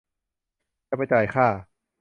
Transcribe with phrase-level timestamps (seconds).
[0.89, 1.47] จะไปจ่ายค่า